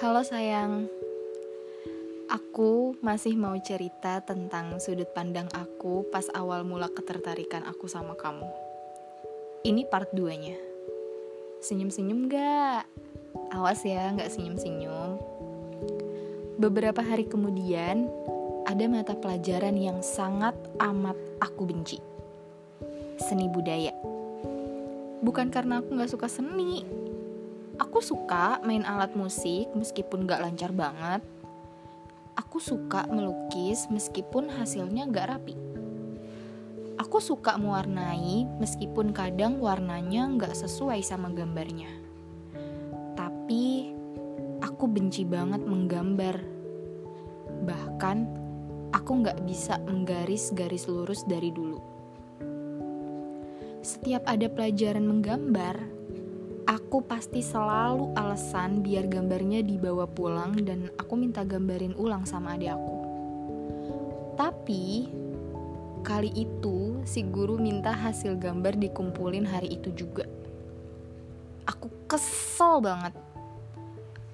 [0.00, 0.88] Halo sayang,
[2.32, 8.48] aku masih mau cerita tentang sudut pandang aku pas awal mula ketertarikan aku sama kamu.
[9.60, 10.56] Ini part 2-nya.
[11.60, 12.88] Senyum-senyum gak?
[13.52, 15.20] Awas ya, gak senyum-senyum.
[16.56, 18.08] Beberapa hari kemudian,
[18.64, 22.00] ada mata pelajaran yang sangat amat aku benci.
[23.20, 23.92] Seni budaya.
[25.20, 26.88] Bukan karena aku gak suka seni,
[27.80, 31.24] Aku suka main alat musik meskipun gak lancar banget.
[32.36, 35.56] Aku suka melukis meskipun hasilnya gak rapi.
[37.00, 41.88] Aku suka mewarnai meskipun kadang warnanya gak sesuai sama gambarnya.
[43.16, 43.96] Tapi
[44.60, 46.36] aku benci banget menggambar.
[47.64, 48.18] Bahkan
[48.92, 51.80] aku gak bisa menggaris garis lurus dari dulu.
[53.80, 55.80] Setiap ada pelajaran menggambar,
[56.70, 62.78] aku pasti selalu alasan biar gambarnya dibawa pulang dan aku minta gambarin ulang sama adik
[62.78, 62.96] aku.
[64.38, 65.10] Tapi
[66.06, 70.22] kali itu si guru minta hasil gambar dikumpulin hari itu juga.
[71.66, 73.18] Aku kesel banget.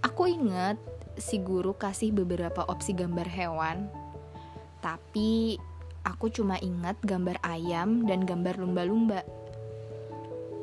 [0.04, 0.76] Aku inget
[1.16, 3.88] si guru kasih beberapa opsi gambar hewan,
[4.84, 5.56] tapi
[6.04, 9.24] aku cuma ingat gambar ayam dan gambar lumba-lumba.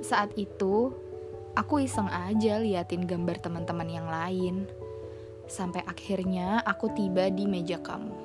[0.06, 0.94] Saat itu,
[1.54, 4.66] Aku iseng aja liatin gambar teman-teman yang lain.
[5.46, 8.18] Sampai akhirnya aku tiba di meja kamu.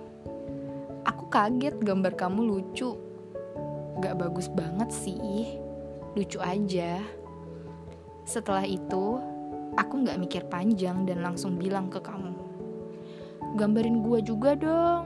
[1.05, 2.97] Aku kaget gambar kamu lucu.
[4.01, 5.61] Gak bagus banget sih,
[6.17, 7.05] lucu aja.
[8.25, 9.21] Setelah itu,
[9.77, 12.33] aku gak mikir panjang dan langsung bilang ke kamu.
[13.61, 15.05] Gambarin gua juga dong,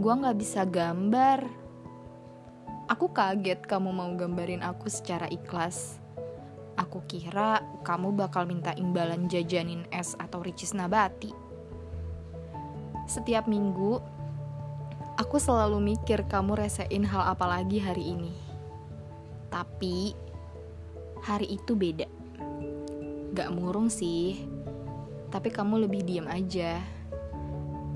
[0.00, 1.44] gua gak bisa gambar.
[2.88, 6.00] Aku kaget kamu mau gambarin aku secara ikhlas
[6.80, 11.28] Aku kira kamu bakal minta imbalan jajanin es atau ricis nabati.
[13.04, 14.00] Setiap minggu,
[15.20, 18.32] aku selalu mikir kamu resein hal apa lagi hari ini.
[19.52, 20.16] Tapi,
[21.20, 22.08] hari itu beda.
[23.36, 24.40] Gak murung sih,
[25.28, 26.80] tapi kamu lebih diem aja.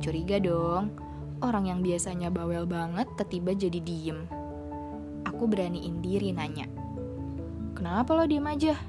[0.05, 0.93] Curiga dong,
[1.41, 4.19] orang yang biasanya bawel banget tiba-tiba jadi diem.
[5.25, 6.84] Aku beraniin diri nanya
[7.84, 8.81] Kenapa lo diem aja?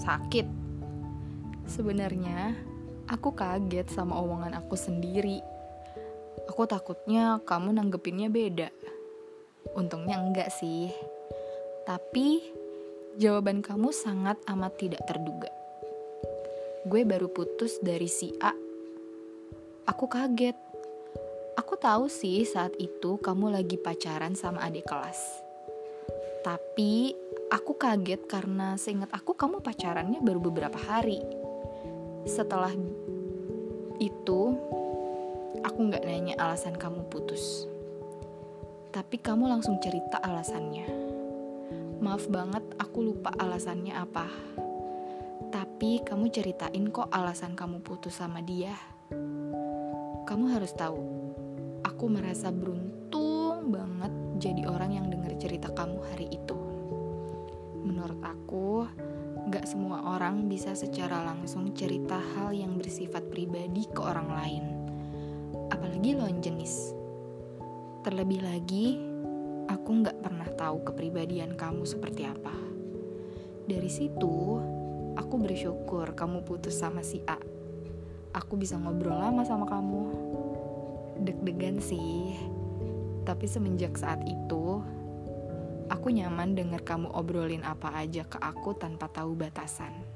[0.00, 0.48] Sakit.
[1.68, 2.56] Sebenarnya,
[3.04, 5.44] aku kaget sama omongan aku sendiri.
[6.48, 8.72] Aku takutnya kamu nanggepinnya beda.
[9.76, 10.88] Untungnya enggak sih.
[11.84, 12.40] Tapi,
[13.20, 15.52] jawaban kamu sangat amat tidak terduga.
[16.88, 18.56] Gue baru putus dari si A.
[19.84, 20.56] Aku kaget.
[21.60, 25.44] Aku tahu sih saat itu kamu lagi pacaran sama adik kelas.
[26.40, 27.12] Tapi
[27.50, 31.18] Aku kaget karena seingat aku kamu pacarannya baru beberapa hari.
[32.22, 32.70] Setelah
[33.98, 34.54] itu,
[35.58, 37.66] aku nggak nanya alasan kamu putus.
[38.94, 40.86] Tapi kamu langsung cerita alasannya.
[41.98, 44.30] Maaf banget, aku lupa alasannya apa.
[45.50, 48.78] Tapi kamu ceritain kok alasan kamu putus sama dia.
[50.22, 51.02] Kamu harus tahu,
[51.82, 56.59] aku merasa beruntung banget jadi orang yang dengar cerita kamu hari itu
[58.00, 58.88] menurut aku,
[59.52, 64.64] gak semua orang bisa secara langsung cerita hal yang bersifat pribadi ke orang lain.
[65.68, 66.96] Apalagi lawan jenis.
[68.00, 68.96] Terlebih lagi,
[69.68, 72.56] aku gak pernah tahu kepribadian kamu seperti apa.
[73.68, 74.56] Dari situ,
[75.20, 77.36] aku bersyukur kamu putus sama si A.
[78.32, 80.04] Aku bisa ngobrol lama sama kamu.
[81.20, 82.32] Deg-degan sih,
[83.28, 84.80] tapi semenjak saat itu,
[85.90, 90.09] Aku nyaman dengar kamu obrolin apa aja ke aku tanpa tahu batasan.